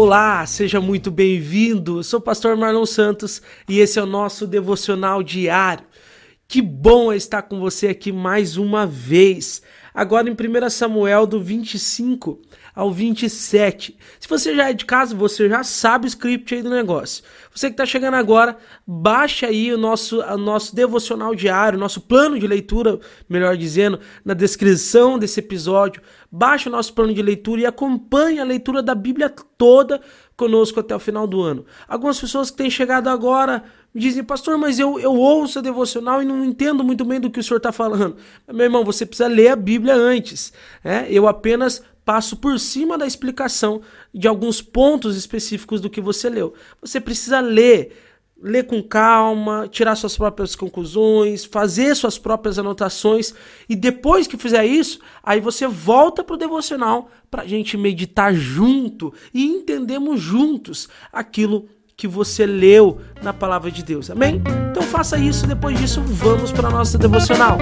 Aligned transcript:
Olá, 0.00 0.46
seja 0.46 0.80
muito 0.80 1.10
bem-vindo. 1.10 2.04
Sou 2.04 2.20
o 2.20 2.22
pastor 2.22 2.56
Marlon 2.56 2.86
Santos 2.86 3.42
e 3.68 3.80
esse 3.80 3.98
é 3.98 4.02
o 4.04 4.06
nosso 4.06 4.46
devocional 4.46 5.24
diário. 5.24 5.84
Que 6.46 6.62
bom 6.62 7.12
estar 7.12 7.42
com 7.42 7.58
você 7.58 7.88
aqui 7.88 8.12
mais 8.12 8.56
uma 8.56 8.86
vez. 8.86 9.60
Agora 9.92 10.30
em 10.30 10.34
1 10.34 10.70
Samuel 10.70 11.26
do 11.26 11.42
25 11.42 12.40
ao 12.78 12.92
27. 12.92 13.98
Se 14.20 14.28
você 14.28 14.54
já 14.54 14.70
é 14.70 14.72
de 14.72 14.84
casa, 14.84 15.12
você 15.12 15.48
já 15.48 15.64
sabe 15.64 16.06
o 16.06 16.06
script 16.06 16.54
aí 16.54 16.62
do 16.62 16.70
negócio. 16.70 17.24
Você 17.52 17.66
que 17.66 17.72
está 17.72 17.84
chegando 17.84 18.14
agora, 18.14 18.56
baixa 18.86 19.48
aí 19.48 19.72
o 19.72 19.76
nosso, 19.76 20.20
o 20.20 20.38
nosso 20.38 20.76
devocional 20.76 21.34
diário, 21.34 21.76
nosso 21.76 22.00
plano 22.00 22.38
de 22.38 22.46
leitura, 22.46 23.00
melhor 23.28 23.56
dizendo, 23.56 23.98
na 24.24 24.32
descrição 24.32 25.18
desse 25.18 25.40
episódio. 25.40 26.00
Baixa 26.30 26.68
o 26.68 26.72
nosso 26.72 26.94
plano 26.94 27.12
de 27.12 27.20
leitura 27.20 27.62
e 27.62 27.66
acompanhe 27.66 28.38
a 28.38 28.44
leitura 28.44 28.80
da 28.80 28.94
Bíblia 28.94 29.28
toda 29.28 30.00
conosco 30.36 30.78
até 30.78 30.94
o 30.94 31.00
final 31.00 31.26
do 31.26 31.42
ano. 31.42 31.66
Algumas 31.88 32.20
pessoas 32.20 32.48
que 32.48 32.58
têm 32.58 32.70
chegado 32.70 33.08
agora 33.08 33.64
me 33.92 34.00
dizem, 34.00 34.22
pastor, 34.22 34.56
mas 34.56 34.78
eu, 34.78 35.00
eu 35.00 35.16
ouço 35.16 35.58
a 35.58 35.62
devocional 35.62 36.22
e 36.22 36.24
não 36.24 36.44
entendo 36.44 36.84
muito 36.84 37.04
bem 37.04 37.18
do 37.18 37.28
que 37.28 37.40
o 37.40 37.42
senhor 37.42 37.56
está 37.56 37.72
falando. 37.72 38.16
Meu 38.46 38.66
irmão, 38.66 38.84
você 38.84 39.04
precisa 39.04 39.28
ler 39.28 39.48
a 39.48 39.56
Bíblia 39.56 39.96
antes. 39.96 40.52
É? 40.84 41.06
Eu 41.10 41.26
apenas 41.26 41.82
passo 42.08 42.38
por 42.38 42.58
cima 42.58 42.96
da 42.96 43.06
explicação 43.06 43.82
de 44.14 44.26
alguns 44.26 44.62
pontos 44.62 45.14
específicos 45.14 45.78
do 45.78 45.90
que 45.90 46.00
você 46.00 46.30
leu. 46.30 46.54
Você 46.80 46.98
precisa 46.98 47.38
ler, 47.38 47.94
ler 48.42 48.64
com 48.64 48.82
calma, 48.82 49.68
tirar 49.70 49.94
suas 49.94 50.16
próprias 50.16 50.56
conclusões, 50.56 51.44
fazer 51.44 51.94
suas 51.94 52.16
próprias 52.16 52.58
anotações 52.58 53.34
e 53.68 53.76
depois 53.76 54.26
que 54.26 54.38
fizer 54.38 54.64
isso, 54.64 55.00
aí 55.22 55.38
você 55.38 55.66
volta 55.66 56.24
para 56.24 56.32
o 56.32 56.38
devocional 56.38 57.10
para 57.30 57.42
a 57.42 57.46
gente 57.46 57.76
meditar 57.76 58.32
junto 58.32 59.12
e 59.34 59.44
entendermos 59.44 60.18
juntos 60.18 60.88
aquilo 61.12 61.68
que 61.94 62.08
você 62.08 62.46
leu 62.46 63.02
na 63.22 63.34
palavra 63.34 63.70
de 63.70 63.82
Deus. 63.82 64.08
Amém? 64.08 64.40
Então 64.70 64.82
faça 64.82 65.18
isso. 65.18 65.46
Depois 65.46 65.78
disso, 65.78 66.00
vamos 66.00 66.52
para 66.52 66.68
a 66.68 66.70
nossa 66.70 66.96
devocional. 66.96 67.58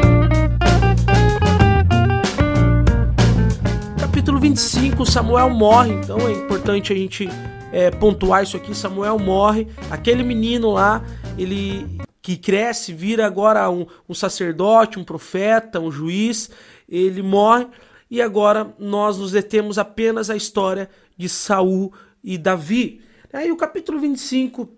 Capítulo 4.26 4.40
25, 4.40 5.06
Samuel 5.06 5.50
morre, 5.50 5.92
então 5.92 6.18
é 6.18 6.32
importante 6.32 6.92
a 6.92 6.96
gente 6.96 7.28
é, 7.72 7.92
pontuar 7.92 8.42
isso 8.42 8.56
aqui. 8.56 8.74
Samuel 8.74 9.20
morre, 9.20 9.68
aquele 9.88 10.24
menino 10.24 10.72
lá, 10.72 11.00
ele 11.38 11.86
que 12.20 12.36
cresce, 12.36 12.92
vira 12.92 13.24
agora 13.24 13.70
um, 13.70 13.86
um 14.08 14.14
sacerdote, 14.14 14.98
um 14.98 15.04
profeta, 15.04 15.78
um 15.78 15.92
juiz, 15.92 16.50
ele 16.88 17.22
morre. 17.22 17.68
E 18.10 18.20
agora 18.20 18.74
nós 18.80 19.16
nos 19.16 19.30
detemos 19.30 19.78
apenas 19.78 20.28
a 20.28 20.34
história 20.34 20.90
de 21.16 21.28
Saul 21.28 21.92
e 22.24 22.36
Davi. 22.36 23.02
Aí 23.32 23.52
o 23.52 23.56
capítulo 23.56 24.00
25 24.00 24.68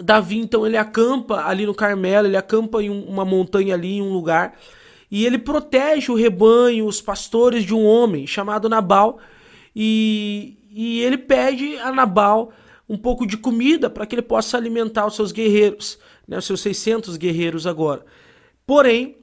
Davi, 0.00 0.38
então, 0.38 0.64
ele 0.64 0.76
acampa 0.76 1.44
ali 1.48 1.66
no 1.66 1.74
Carmelo, 1.74 2.28
ele 2.28 2.36
acampa 2.36 2.80
em 2.80 2.90
uma 2.90 3.24
montanha 3.24 3.74
ali, 3.74 3.94
em 3.94 4.02
um 4.02 4.12
lugar, 4.12 4.54
e 5.10 5.24
ele 5.24 5.38
protege 5.38 6.10
o 6.12 6.14
rebanho, 6.14 6.86
os 6.86 7.00
pastores 7.00 7.64
de 7.64 7.74
um 7.74 7.84
homem 7.84 8.26
chamado 8.26 8.68
Nabal. 8.68 9.18
E, 9.74 10.58
e 10.70 11.00
ele 11.00 11.16
pede 11.16 11.78
a 11.78 11.92
Nabal 11.92 12.52
um 12.88 12.96
pouco 12.96 13.26
de 13.26 13.36
comida 13.36 13.88
para 13.90 14.06
que 14.06 14.14
ele 14.14 14.22
possa 14.22 14.56
alimentar 14.56 15.06
os 15.06 15.14
seus 15.14 15.32
guerreiros, 15.32 15.98
né, 16.26 16.38
os 16.38 16.44
seus 16.44 16.60
600 16.60 17.16
guerreiros 17.16 17.66
agora. 17.66 18.04
Porém, 18.66 19.16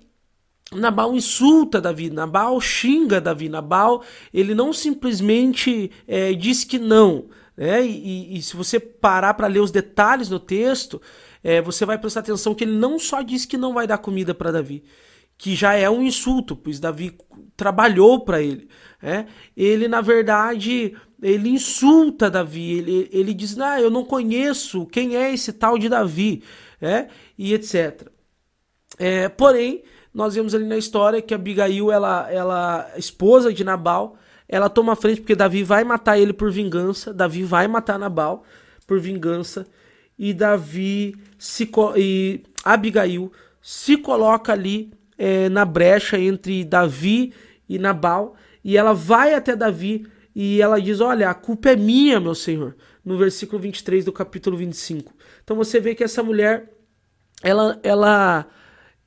Nabal 0.72 1.16
insulta 1.16 1.80
Davi, 1.80 2.10
Nabal 2.10 2.60
xinga 2.60 3.22
Davi, 3.22 3.50
Nabal 3.50 4.04
ele 4.34 4.56
não 4.56 4.74
simplesmente 4.74 5.92
é, 6.08 6.34
diz 6.34 6.64
que 6.64 6.80
não. 6.80 7.26
Né? 7.56 7.86
E, 7.86 8.38
e, 8.38 8.42
se 8.42 8.56
você 8.56 8.80
parar 8.80 9.34
para 9.36 9.48
ler 9.48 9.60
os 9.60 9.72
detalhes 9.72 10.30
no 10.30 10.40
texto, 10.40 11.02
é, 11.44 11.62
você 11.62 11.86
vai 11.86 11.98
prestar 11.98 12.20
atenção 12.20 12.54
que 12.54 12.64
ele 12.64 12.76
não 12.76 13.00
só 13.00 13.22
diz 13.22 13.46
que 13.46 13.58
não 13.58 13.74
vai 13.74 13.88
dar 13.88 14.00
comida 14.00 14.34
para 14.34 14.52
Davi, 14.52 14.84
que 15.38 15.56
já 15.56 15.74
é 15.74 15.90
um 15.90 16.02
insulto, 16.02 16.56
pois 16.56 16.80
Davi 16.80 17.18
trabalhou 17.56 18.24
para 18.24 18.42
ele. 18.42 18.70
Né? 19.02 19.28
Ele, 19.56 19.88
na 19.88 20.02
verdade, 20.02 20.96
ele 21.22 21.50
insulta 21.50 22.30
Davi, 22.30 22.78
ele, 22.78 23.10
ele 23.12 23.34
diz: 23.34 23.58
ah, 23.60 23.80
eu 23.80 23.90
não 23.90 24.04
conheço 24.04 24.86
quem 24.86 25.16
é 25.16 25.34
esse 25.34 25.54
tal 25.54 25.78
de 25.78 25.90
Davi, 25.90 26.44
né? 26.80 27.08
e 27.38 27.54
etc. 27.54 28.08
É, 28.98 29.28
porém, 29.30 29.84
nós 30.14 30.36
vemos 30.36 30.56
ali 30.56 30.66
na 30.66 30.78
história 30.78 31.22
que 31.22 31.34
Abigail, 31.34 31.92
ela, 31.92 32.32
ela 32.32 32.92
esposa 32.98 33.54
de 33.54 33.64
Nabal, 33.64 34.18
ela 34.48 34.70
toma 34.70 34.96
frente 34.96 35.22
porque 35.22 35.36
Davi 35.36 35.64
vai 35.64 35.84
matar 35.84 36.18
ele 36.18 36.32
por 36.32 36.52
vingança, 36.52 37.14
Davi 37.14 37.44
vai 37.44 37.68
matar 37.68 38.00
Nabal 38.00 38.44
por 38.88 39.00
vingança, 39.00 39.68
e 40.18 40.34
Davi 40.34 41.16
se, 41.38 41.70
e 41.98 42.44
Abigail 42.64 43.32
se 43.62 43.98
coloca 43.98 44.54
ali 44.54 44.94
é, 45.18 45.50
na 45.50 45.66
brecha 45.66 46.20
entre 46.20 46.64
Davi 46.64 47.34
e 47.68 47.80
Nabal, 47.80 48.36
e 48.64 48.78
ela 48.78 48.94
vai 48.94 49.34
até 49.34 49.56
Davi 49.56 50.06
e 50.36 50.62
ela 50.62 50.82
diz: 50.82 51.00
Olha, 51.00 51.30
a 51.30 51.34
culpa 51.34 51.70
é 51.70 51.76
minha, 51.76 52.20
meu 52.20 52.36
senhor, 52.36 52.76
no 53.04 53.18
versículo 53.18 53.62
23 53.62 54.04
do 54.04 54.12
capítulo 54.12 54.58
25. 54.58 55.14
Então 55.44 55.56
você 55.56 55.80
vê 55.80 55.96
que 55.96 56.04
essa 56.04 56.22
mulher, 56.22 56.72
ela, 57.42 57.80
ela, 57.84 58.48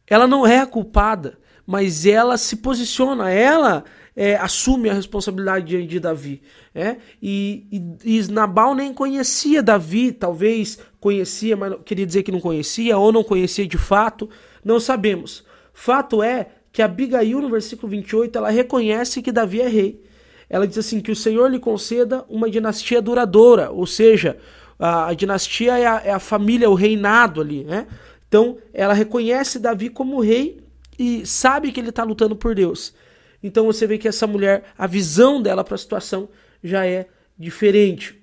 ela 0.06 0.26
não 0.26 0.46
é 0.46 0.60
a 0.60 0.66
culpada, 0.66 1.38
mas 1.66 2.06
ela 2.06 2.38
se 2.38 2.56
posiciona, 2.56 3.30
ela 3.30 3.84
é, 4.16 4.36
assume 4.36 4.88
a 4.88 4.94
responsabilidade 4.94 5.66
de, 5.66 5.86
de 5.86 6.00
Davi. 6.00 6.42
É? 6.75 6.96
E, 7.20 7.66
e, 8.04 8.19
e, 8.19 8.32
Nabal 8.32 8.75
nem 8.75 8.94
conhecia 8.94 9.62
Davi, 9.62 10.12
talvez 10.12 10.78
conhecia, 10.98 11.56
mas 11.56 11.75
queria 11.84 12.06
dizer 12.06 12.22
que 12.22 12.32
não 12.32 12.40
conhecia, 12.40 12.96
ou 12.96 13.12
não 13.12 13.22
conhecia 13.22 13.66
de 13.66 13.76
fato, 13.76 14.30
não 14.64 14.80
sabemos. 14.80 15.44
Fato 15.80 16.24
é 16.24 16.48
que 16.72 16.82
Abigail, 16.82 17.40
no 17.40 17.48
versículo 17.48 17.88
28, 17.88 18.36
ela 18.36 18.50
reconhece 18.50 19.22
que 19.22 19.30
Davi 19.30 19.60
é 19.60 19.68
rei. 19.68 20.04
Ela 20.50 20.66
diz 20.66 20.76
assim: 20.76 21.00
que 21.00 21.12
o 21.12 21.14
Senhor 21.14 21.48
lhe 21.48 21.60
conceda 21.60 22.24
uma 22.28 22.50
dinastia 22.50 23.00
duradoura, 23.00 23.70
ou 23.70 23.86
seja, 23.86 24.36
a, 24.76 25.06
a 25.06 25.14
dinastia 25.14 25.78
é 25.78 25.86
a, 25.86 26.02
é 26.06 26.10
a, 26.10 26.18
família, 26.18 26.68
o 26.68 26.74
reinado 26.74 27.40
ali, 27.40 27.62
né? 27.62 27.86
Então, 28.26 28.58
ela 28.74 28.92
reconhece 28.92 29.60
Davi 29.60 29.88
como 29.88 30.20
rei 30.20 30.60
e 30.98 31.24
sabe 31.24 31.70
que 31.70 31.78
ele 31.78 31.90
está 31.90 32.02
lutando 32.02 32.34
por 32.34 32.56
Deus. 32.56 32.92
Então, 33.40 33.64
você 33.64 33.86
vê 33.86 33.98
que 33.98 34.08
essa 34.08 34.26
mulher, 34.26 34.64
a 34.76 34.86
visão 34.88 35.40
dela 35.40 35.62
para 35.62 35.76
a 35.76 35.78
situação 35.78 36.28
já 36.62 36.84
é 36.84 37.06
diferente. 37.38 38.20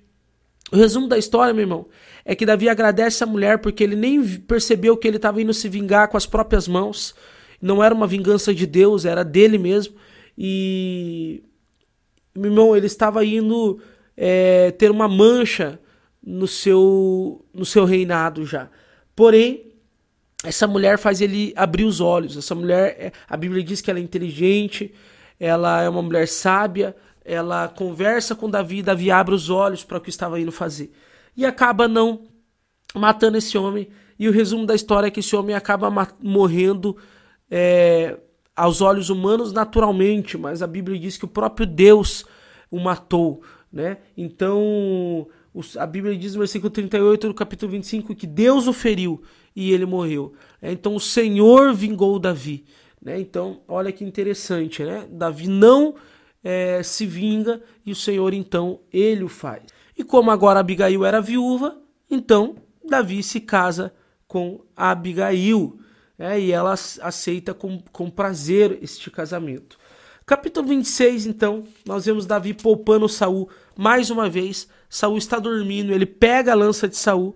O 0.70 0.76
resumo 0.76 1.08
da 1.08 1.16
história, 1.16 1.54
meu 1.54 1.62
irmão, 1.62 1.86
é 2.22 2.34
que 2.34 2.44
Davi 2.44 2.68
agradece 2.68 3.24
a 3.24 3.26
mulher 3.26 3.60
porque 3.60 3.82
ele 3.82 3.96
nem 3.96 4.22
percebeu 4.40 4.94
que 4.94 5.08
ele 5.08 5.16
estava 5.16 5.40
indo 5.40 5.54
se 5.54 5.70
vingar 5.70 6.08
com 6.08 6.18
as 6.18 6.26
próprias 6.26 6.68
mãos 6.68 7.14
não 7.60 7.82
era 7.82 7.94
uma 7.94 8.06
vingança 8.06 8.54
de 8.54 8.66
Deus, 8.66 9.04
era 9.04 9.24
dele 9.24 9.58
mesmo. 9.58 9.94
E, 10.36 11.42
meu 12.34 12.50
irmão, 12.50 12.76
ele 12.76 12.86
estava 12.86 13.24
indo 13.24 13.80
é, 14.16 14.70
ter 14.72 14.90
uma 14.90 15.08
mancha 15.08 15.78
no 16.22 16.46
seu, 16.46 17.44
no 17.54 17.64
seu 17.64 17.84
reinado 17.84 18.44
já. 18.44 18.68
Porém, 19.14 19.72
essa 20.44 20.66
mulher 20.66 20.98
faz 20.98 21.20
ele 21.20 21.52
abrir 21.56 21.84
os 21.84 22.00
olhos. 22.00 22.36
Essa 22.36 22.54
mulher, 22.54 22.96
é, 22.98 23.12
a 23.28 23.36
Bíblia 23.36 23.62
diz 23.62 23.80
que 23.80 23.90
ela 23.90 23.98
é 23.98 24.02
inteligente, 24.02 24.92
ela 25.38 25.82
é 25.82 25.88
uma 25.88 26.02
mulher 26.02 26.28
sábia, 26.28 26.94
ela 27.24 27.68
conversa 27.68 28.34
com 28.34 28.48
Davi, 28.48 28.82
Davi 28.82 29.10
abre 29.10 29.34
os 29.34 29.50
olhos 29.50 29.82
para 29.82 29.98
o 29.98 30.00
que 30.00 30.10
estava 30.10 30.40
indo 30.40 30.52
fazer. 30.52 30.92
E 31.36 31.44
acaba 31.44 31.88
não 31.88 32.28
matando 32.94 33.36
esse 33.36 33.58
homem. 33.58 33.88
E 34.18 34.28
o 34.28 34.32
resumo 34.32 34.64
da 34.64 34.74
história 34.74 35.08
é 35.08 35.10
que 35.10 35.20
esse 35.20 35.34
homem 35.34 35.54
acaba 35.54 35.90
morrendo 36.20 36.96
é, 37.50 38.18
aos 38.54 38.80
olhos 38.80 39.10
humanos 39.10 39.52
naturalmente, 39.52 40.38
mas 40.38 40.62
a 40.62 40.66
Bíblia 40.66 40.98
diz 40.98 41.16
que 41.16 41.24
o 41.24 41.28
próprio 41.28 41.66
Deus 41.66 42.24
o 42.70 42.80
matou, 42.80 43.42
né? 43.72 43.98
Então, 44.16 45.26
a 45.78 45.86
Bíblia 45.86 46.16
diz 46.16 46.34
no 46.34 46.40
versículo 46.40 46.70
38 46.70 47.28
do 47.28 47.34
capítulo 47.34 47.72
25 47.72 48.14
que 48.14 48.26
Deus 48.26 48.66
o 48.66 48.72
feriu 48.72 49.22
e 49.54 49.72
ele 49.72 49.86
morreu. 49.86 50.32
É, 50.60 50.72
então, 50.72 50.94
o 50.94 51.00
Senhor 51.00 51.74
vingou 51.74 52.18
Davi, 52.18 52.64
né? 53.00 53.20
Então, 53.20 53.60
olha 53.68 53.92
que 53.92 54.04
interessante, 54.04 54.82
né? 54.82 55.06
Davi 55.10 55.48
não 55.48 55.94
é, 56.42 56.82
se 56.82 57.06
vinga 57.06 57.62
e 57.84 57.92
o 57.92 57.96
Senhor, 57.96 58.32
então, 58.32 58.80
ele 58.92 59.24
o 59.24 59.28
faz. 59.28 59.62
E 59.96 60.04
como 60.04 60.30
agora 60.30 60.60
Abigail 60.60 61.04
era 61.04 61.20
viúva, 61.20 61.78
então 62.10 62.56
Davi 62.84 63.22
se 63.22 63.40
casa 63.40 63.92
com 64.28 64.60
Abigail 64.76 65.78
é, 66.18 66.40
e 66.40 66.52
ela 66.52 66.74
aceita 67.02 67.52
com, 67.52 67.80
com 67.92 68.10
prazer 68.10 68.78
este 68.82 69.10
casamento. 69.10 69.78
Capítulo 70.24 70.66
26, 70.66 71.26
então, 71.26 71.64
nós 71.84 72.06
vemos 72.06 72.26
Davi 72.26 72.52
poupando 72.52 73.08
Saul 73.08 73.48
mais 73.76 74.10
uma 74.10 74.28
vez. 74.28 74.68
Saul 74.88 75.18
está 75.18 75.38
dormindo, 75.38 75.92
ele 75.92 76.06
pega 76.06 76.52
a 76.52 76.56
lança 76.56 76.88
de 76.88 76.96
Saul, 76.96 77.34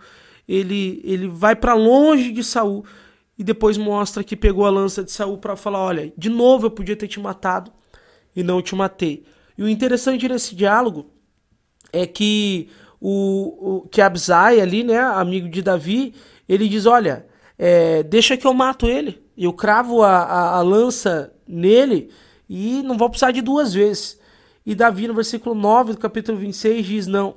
ele, 0.49 1.01
ele 1.05 1.29
vai 1.29 1.55
para 1.55 1.75
longe 1.75 2.33
de 2.33 2.43
Saul 2.43 2.85
e 3.39 3.45
depois 3.45 3.79
mostra 3.79 4.25
que 4.25 4.37
pegou 4.37 4.67
a 4.67 4.71
lança 4.71 5.05
de 5.05 5.13
Saul 5.13 5.39
para 5.39 5.55
falar: 5.55 5.79
olha, 5.79 6.13
de 6.17 6.29
novo 6.29 6.67
eu 6.67 6.71
podia 6.71 6.97
ter 6.97 7.07
te 7.07 7.21
matado 7.21 7.71
e 8.35 8.43
não 8.43 8.61
te 8.61 8.75
matei. 8.75 9.25
E 9.57 9.63
o 9.63 9.69
interessante 9.69 10.29
nesse 10.29 10.55
diálogo 10.55 11.11
é 11.93 12.07
que 12.07 12.69
o, 13.01 13.83
o 13.83 13.89
que 13.89 14.01
Abzai 14.01 14.61
ali, 14.61 14.83
né, 14.83 14.99
amigo 14.99 15.49
de 15.49 15.63
Davi, 15.63 16.15
ele 16.49 16.69
diz, 16.69 16.87
olha, 16.87 17.27
é, 17.63 18.03
deixa 18.03 18.39
que 18.39 18.47
eu 18.47 18.55
mato 18.55 18.89
ele, 18.89 19.23
eu 19.37 19.53
cravo 19.53 20.03
a, 20.03 20.23
a, 20.23 20.57
a 20.57 20.63
lança 20.63 21.31
nele 21.47 22.09
e 22.49 22.83
não 22.83 22.97
vou 22.97 23.11
precisar 23.11 23.33
de 23.33 23.43
duas 23.43 23.75
vezes. 23.75 24.19
E 24.65 24.75
Davi, 24.75 25.07
no 25.07 25.13
versículo 25.13 25.55
9 25.55 25.93
do 25.93 25.99
capítulo 25.99 26.39
26, 26.39 26.87
diz: 26.87 27.07
Não, 27.07 27.37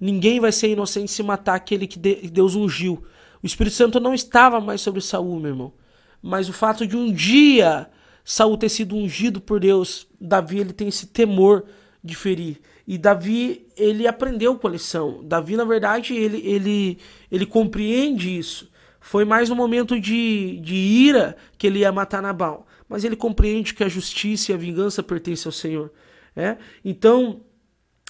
ninguém 0.00 0.40
vai 0.40 0.50
ser 0.50 0.70
inocente 0.70 1.12
se 1.12 1.22
matar 1.22 1.54
aquele 1.54 1.86
que 1.86 2.00
Deus 2.00 2.56
ungiu. 2.56 3.00
O 3.40 3.46
Espírito 3.46 3.76
Santo 3.76 4.00
não 4.00 4.12
estava 4.12 4.60
mais 4.60 4.80
sobre 4.80 5.00
Saul, 5.00 5.38
meu 5.38 5.52
irmão. 5.52 5.72
Mas 6.20 6.48
o 6.48 6.52
fato 6.52 6.84
de 6.84 6.96
um 6.96 7.12
dia 7.12 7.88
Saul 8.24 8.58
ter 8.58 8.70
sido 8.70 8.96
ungido 8.96 9.40
por 9.40 9.60
Deus, 9.60 10.08
Davi 10.20 10.58
ele 10.58 10.72
tem 10.72 10.88
esse 10.88 11.06
temor 11.06 11.64
de 12.02 12.16
ferir. 12.16 12.58
E 12.88 12.98
Davi, 12.98 13.68
ele 13.76 14.08
aprendeu 14.08 14.58
com 14.58 14.66
a 14.66 14.70
lição. 14.70 15.20
Davi, 15.22 15.56
na 15.56 15.64
verdade, 15.64 16.14
ele, 16.16 16.44
ele, 16.44 16.98
ele 17.30 17.46
compreende 17.46 18.36
isso. 18.36 18.68
Foi 19.08 19.24
mais 19.24 19.48
um 19.48 19.54
momento 19.54 19.98
de, 19.98 20.60
de 20.60 20.74
ira 20.74 21.34
que 21.56 21.66
ele 21.66 21.78
ia 21.78 21.90
matar 21.90 22.20
Nabal. 22.20 22.66
Mas 22.86 23.04
ele 23.04 23.16
compreende 23.16 23.72
que 23.72 23.82
a 23.82 23.88
justiça 23.88 24.52
e 24.52 24.54
a 24.54 24.58
vingança 24.58 25.02
pertencem 25.02 25.48
ao 25.48 25.52
Senhor. 25.52 25.90
É? 26.36 26.58
Então, 26.84 27.40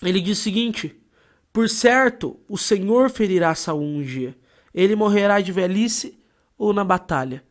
ele 0.02 0.20
diz 0.20 0.40
o 0.40 0.42
seguinte: 0.42 1.00
Por 1.52 1.68
certo, 1.68 2.40
o 2.48 2.58
Senhor 2.58 3.10
ferirá 3.10 3.54
Saul 3.54 3.80
um 3.80 4.02
dia. 4.02 4.36
Ele 4.74 4.96
morrerá 4.96 5.40
de 5.40 5.52
velhice 5.52 6.18
ou 6.58 6.72
na 6.72 6.82
batalha. 6.82 7.44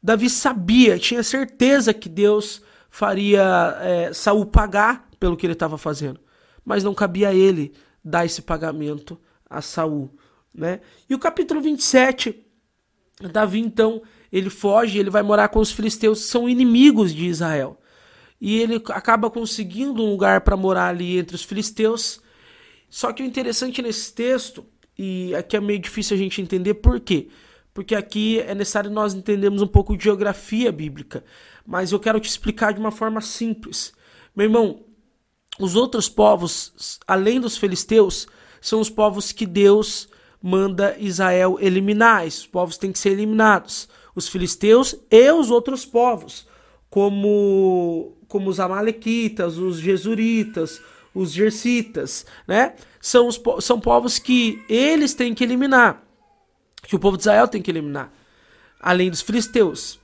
Davi 0.00 0.30
sabia, 0.30 0.96
tinha 0.96 1.24
certeza 1.24 1.92
que 1.92 2.08
Deus 2.08 2.62
faria 2.88 3.76
é, 3.80 4.12
Saul 4.12 4.46
pagar 4.46 5.08
pelo 5.18 5.36
que 5.36 5.44
ele 5.44 5.54
estava 5.54 5.76
fazendo, 5.76 6.20
mas 6.64 6.84
não 6.84 6.94
cabia 6.94 7.30
a 7.30 7.34
ele 7.34 7.72
dar 8.04 8.24
esse 8.24 8.42
pagamento 8.42 9.20
a 9.50 9.60
Saul, 9.60 10.16
né? 10.54 10.78
E 11.10 11.16
o 11.16 11.18
capítulo 11.18 11.60
27, 11.60 12.45
Davi 13.20 13.60
então, 13.60 14.02
ele 14.30 14.50
foge, 14.50 14.98
ele 14.98 15.10
vai 15.10 15.22
morar 15.22 15.48
com 15.48 15.58
os 15.58 15.72
filisteus, 15.72 16.20
que 16.20 16.26
são 16.26 16.48
inimigos 16.48 17.14
de 17.14 17.26
Israel 17.26 17.78
e 18.40 18.60
ele 18.60 18.82
acaba 18.90 19.30
conseguindo 19.30 20.02
um 20.02 20.10
lugar 20.10 20.42
para 20.42 20.56
morar 20.56 20.88
ali 20.88 21.18
entre 21.18 21.34
os 21.34 21.42
filisteus. 21.42 22.20
Só 22.88 23.12
que 23.12 23.22
o 23.22 23.26
interessante 23.26 23.82
nesse 23.82 24.12
texto, 24.12 24.64
e 24.98 25.34
aqui 25.34 25.56
é 25.56 25.60
meio 25.60 25.78
difícil 25.78 26.16
a 26.16 26.18
gente 26.18 26.40
entender 26.40 26.74
por 26.74 27.00
quê? 27.00 27.28
Porque 27.72 27.94
aqui 27.94 28.40
é 28.40 28.54
necessário 28.54 28.90
nós 28.90 29.14
entendermos 29.14 29.62
um 29.62 29.66
pouco 29.66 29.96
de 29.96 30.04
geografia 30.04 30.70
bíblica, 30.70 31.24
mas 31.66 31.92
eu 31.92 32.00
quero 32.00 32.20
te 32.20 32.28
explicar 32.28 32.72
de 32.72 32.80
uma 32.80 32.90
forma 32.90 33.20
simples. 33.20 33.92
Meu 34.34 34.44
irmão, 34.44 34.84
os 35.58 35.74
outros 35.74 36.08
povos, 36.08 36.98
além 37.06 37.40
dos 37.40 37.56
filisteus, 37.56 38.26
são 38.60 38.80
os 38.80 38.90
povos 38.90 39.32
que 39.32 39.46
Deus 39.46 40.08
manda 40.46 40.96
Israel 41.00 41.58
eliminar. 41.60 42.24
Esses 42.24 42.46
povos 42.46 42.78
têm 42.78 42.92
que 42.92 43.00
ser 43.00 43.10
eliminados. 43.10 43.88
Os 44.14 44.28
filisteus 44.28 44.94
e 45.10 45.32
os 45.32 45.50
outros 45.50 45.84
povos, 45.84 46.46
como 46.88 48.12
como 48.28 48.50
os 48.50 48.58
amalequitas, 48.58 49.56
os 49.56 49.78
jesuritas, 49.78 50.80
os 51.14 51.32
jersitas, 51.32 52.26
né? 52.46 52.74
São, 53.00 53.28
os, 53.28 53.40
são 53.60 53.78
povos 53.78 54.18
que 54.18 54.62
eles 54.68 55.14
têm 55.14 55.32
que 55.32 55.44
eliminar, 55.44 56.02
que 56.82 56.96
o 56.96 56.98
povo 56.98 57.16
de 57.16 57.22
Israel 57.22 57.46
tem 57.46 57.62
que 57.62 57.70
eliminar, 57.70 58.12
além 58.80 59.10
dos 59.10 59.22
filisteus. 59.22 60.00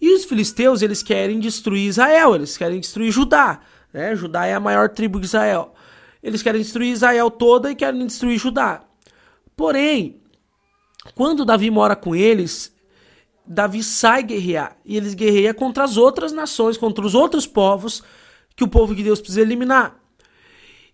E 0.00 0.14
os 0.14 0.24
filisteus, 0.24 0.80
eles 0.80 1.02
querem 1.02 1.38
destruir 1.38 1.86
Israel, 1.86 2.34
eles 2.34 2.56
querem 2.56 2.80
destruir 2.80 3.10
Judá, 3.10 3.60
né? 3.92 4.16
Judá 4.16 4.46
é 4.46 4.54
a 4.54 4.60
maior 4.60 4.88
tribo 4.88 5.20
de 5.20 5.26
Israel. 5.26 5.74
Eles 6.22 6.42
querem 6.42 6.62
destruir 6.62 6.92
Israel 6.92 7.30
toda 7.30 7.70
e 7.70 7.74
querem 7.74 8.06
destruir 8.06 8.38
Judá. 8.38 8.87
Porém, 9.58 10.22
quando 11.16 11.44
Davi 11.44 11.68
mora 11.68 11.96
com 11.96 12.14
eles, 12.14 12.72
Davi 13.44 13.82
sai 13.82 14.22
guerrear. 14.22 14.78
E 14.84 14.96
eles 14.96 15.14
guerreiam 15.14 15.52
contra 15.52 15.82
as 15.82 15.96
outras 15.96 16.30
nações, 16.30 16.76
contra 16.76 17.04
os 17.04 17.12
outros 17.12 17.44
povos 17.44 18.00
que 18.54 18.62
o 18.62 18.68
povo 18.68 18.94
de 18.94 19.02
Deus 19.02 19.18
precisa 19.18 19.40
eliminar. 19.40 19.98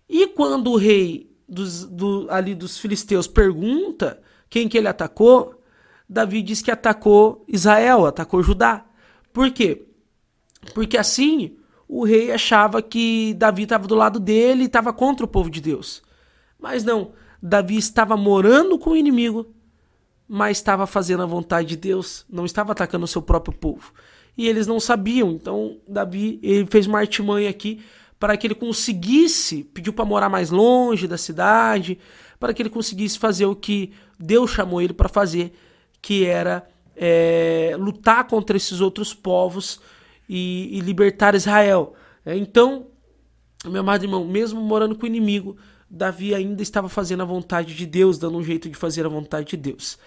E 0.09 0.25
quando 0.25 0.71
o 0.71 0.77
rei 0.77 1.31
dos, 1.47 1.85
do, 1.85 2.25
ali 2.27 2.55
dos 2.55 2.79
filisteus 2.79 3.27
pergunta 3.27 4.19
quem 4.49 4.67
que 4.67 4.79
ele 4.79 4.87
atacou, 4.87 5.61
Davi 6.09 6.41
diz 6.41 6.63
que 6.63 6.71
atacou 6.71 7.45
Israel, 7.47 8.07
atacou 8.07 8.41
Judá. 8.41 8.83
Por 9.31 9.51
quê? 9.51 9.85
Porque 10.73 10.97
assim 10.97 11.55
o 11.87 12.03
rei 12.03 12.31
achava 12.31 12.81
que 12.81 13.35
Davi 13.35 13.61
estava 13.61 13.87
do 13.87 13.93
lado 13.93 14.19
dele 14.19 14.63
e 14.63 14.65
estava 14.65 14.91
contra 14.91 15.23
o 15.23 15.29
povo 15.29 15.51
de 15.51 15.61
Deus. 15.61 16.01
Mas 16.59 16.83
não, 16.83 17.11
Davi 17.47 17.77
estava 17.77 18.17
morando 18.17 18.79
com 18.79 18.89
o 18.89 18.95
inimigo, 18.97 19.45
mas 20.27 20.57
estava 20.57 20.87
fazendo 20.87 21.21
a 21.21 21.27
vontade 21.27 21.67
de 21.67 21.77
Deus, 21.77 22.25
não 22.27 22.43
estava 22.43 22.71
atacando 22.71 23.05
o 23.05 23.07
seu 23.07 23.21
próprio 23.21 23.55
povo. 23.55 23.93
E 24.35 24.47
eles 24.47 24.65
não 24.65 24.79
sabiam, 24.79 25.29
então 25.29 25.77
Davi 25.87 26.39
ele 26.41 26.65
fez 26.65 26.87
uma 26.87 26.97
artimanha 26.97 27.47
aqui 27.47 27.85
para 28.19 28.35
que 28.35 28.47
ele 28.47 28.55
conseguisse, 28.55 29.63
pediu 29.63 29.93
para 29.93 30.03
morar 30.03 30.27
mais 30.27 30.49
longe 30.49 31.07
da 31.07 31.19
cidade, 31.19 31.99
para 32.39 32.51
que 32.51 32.63
ele 32.63 32.69
conseguisse 32.69 33.19
fazer 33.19 33.45
o 33.45 33.55
que 33.55 33.93
Deus 34.19 34.49
chamou 34.49 34.81
ele 34.81 34.93
para 34.93 35.07
fazer, 35.07 35.53
que 36.01 36.25
era 36.25 36.67
é, 36.95 37.75
lutar 37.77 38.25
contra 38.25 38.57
esses 38.57 38.81
outros 38.81 39.13
povos 39.13 39.79
e, 40.27 40.75
e 40.75 40.79
libertar 40.79 41.35
Israel. 41.35 41.93
É, 42.25 42.35
então, 42.35 42.87
meu 43.65 43.81
amado 43.81 44.03
irmão, 44.03 44.25
mesmo 44.25 44.59
morando 44.61 44.95
com 44.95 45.03
o 45.03 45.07
inimigo, 45.07 45.55
Davi 45.89 46.33
ainda 46.33 46.61
estava 46.61 46.89
fazendo 46.89 47.21
a 47.21 47.25
vontade 47.25 47.75
de 47.75 47.85
Deus, 47.85 48.17
dando 48.17 48.37
um 48.37 48.43
jeito 48.43 48.69
de 48.69 48.75
fazer 48.75 49.05
a 49.05 49.09
vontade 49.09 49.49
de 49.49 49.57
Deus. 49.57 49.97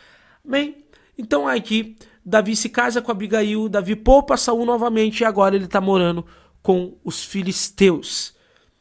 Bem, 0.44 0.84
então 1.16 1.46
aqui 1.46 1.96
Davi 2.24 2.54
se 2.54 2.68
casa 2.68 3.00
com 3.00 3.10
Abigail, 3.10 3.68
Davi 3.68 3.96
poupa 3.96 4.36
Saul 4.36 4.66
novamente 4.66 5.20
e 5.20 5.24
agora 5.24 5.56
ele 5.56 5.64
está 5.64 5.80
morando 5.80 6.24
com 6.62 6.96
os 7.04 7.24
filisteus. 7.24 8.34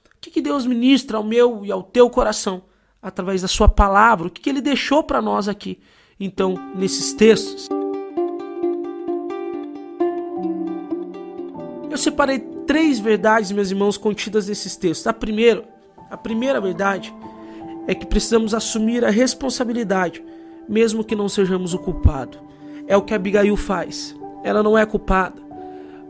O 0.05 0.19
que, 0.19 0.31
que, 0.31 0.41
Deus 0.41 0.65
ministra 0.65 1.17
ao 1.17 1.23
meu 1.23 1.63
e 1.63 1.71
ao 1.71 1.83
teu 1.83 2.09
coração 2.09 2.63
através 3.01 3.41
da 3.41 3.47
sua 3.47 3.69
palavra? 3.69 4.27
O 4.27 4.29
que, 4.29 4.41
que 4.41 4.49
ele 4.49 4.61
deixou 4.61 5.03
para 5.03 5.21
nós 5.21 5.47
aqui, 5.47 5.79
então, 6.19 6.55
nesses 6.75 7.13
textos? 7.13 7.69
Eu 11.89 11.97
separei 11.97 12.39
três 12.67 12.99
verdades, 12.99 13.51
meus 13.51 13.71
irmãos, 13.71 13.97
contidas 13.97 14.47
nesses 14.47 14.75
textos. 14.75 15.07
A 15.07 15.13
primeira, 15.13 15.63
a 16.09 16.17
primeira 16.17 16.59
verdade 16.59 17.13
é 17.87 17.95
que 17.95 18.05
precisamos 18.05 18.53
assumir 18.53 19.03
a 19.05 19.09
responsabilidade 19.09 20.23
mesmo 20.67 21.03
que 21.03 21.15
não 21.15 21.29
sejamos 21.29 21.73
o 21.73 21.79
culpado. 21.79 22.37
É 22.87 22.97
o 22.97 23.01
que 23.01 23.13
Abigail 23.13 23.55
faz. 23.55 24.15
Ela 24.43 24.61
não 24.61 24.77
é 24.77 24.85
culpada, 24.85 25.41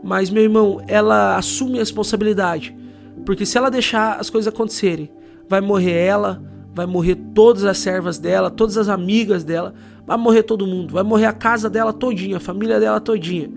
mas 0.02 0.30
meu 0.30 0.42
irmão, 0.42 0.80
ela 0.86 1.36
assume 1.36 1.76
a 1.76 1.80
responsabilidade, 1.80 2.76
porque 3.24 3.46
se 3.46 3.58
ela 3.58 3.70
deixar 3.70 4.18
as 4.18 4.30
coisas 4.30 4.52
acontecerem, 4.52 5.10
vai 5.48 5.60
morrer 5.60 6.04
ela, 6.04 6.42
vai 6.74 6.86
morrer 6.86 7.16
todas 7.34 7.64
as 7.64 7.78
servas 7.78 8.18
dela, 8.18 8.50
todas 8.50 8.76
as 8.76 8.88
amigas 8.88 9.42
dela, 9.42 9.74
vai 10.06 10.16
morrer 10.16 10.42
todo 10.42 10.66
mundo, 10.66 10.92
vai 10.92 11.02
morrer 11.02 11.26
a 11.26 11.32
casa 11.32 11.68
dela 11.68 11.92
todinha, 11.92 12.36
a 12.36 12.40
família 12.40 12.78
dela 12.78 13.00
todinha. 13.00 13.50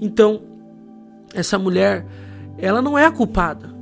Então, 0.00 0.42
essa 1.32 1.58
mulher, 1.58 2.06
ela 2.58 2.82
não 2.82 2.98
é 2.98 3.06
a 3.06 3.12
culpada, 3.12 3.72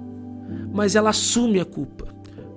mas 0.73 0.95
ela 0.95 1.11
assume 1.11 1.61
a 1.61 1.65
culpa. 1.65 2.02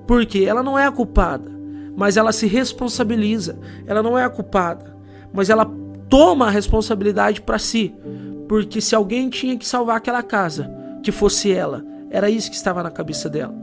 Porque 0.07 0.45
ela 0.45 0.61
não 0.61 0.77
é 0.77 0.85
a 0.85 0.91
culpada, 0.91 1.51
mas 1.95 2.17
ela 2.17 2.31
se 2.31 2.47
responsabiliza. 2.47 3.57
Ela 3.85 4.03
não 4.03 4.17
é 4.17 4.23
a 4.23 4.29
culpada, 4.29 4.95
mas 5.33 5.49
ela 5.49 5.69
toma 6.09 6.47
a 6.47 6.51
responsabilidade 6.51 7.41
para 7.41 7.59
si. 7.59 7.93
Porque 8.47 8.79
se 8.79 8.95
alguém 8.95 9.29
tinha 9.29 9.57
que 9.57 9.67
salvar 9.67 9.97
aquela 9.97 10.21
casa, 10.21 10.69
que 11.01 11.11
fosse 11.11 11.51
ela, 11.51 11.83
era 12.09 12.29
isso 12.29 12.49
que 12.49 12.55
estava 12.55 12.81
na 12.81 12.91
cabeça 12.91 13.29
dela. 13.29 13.53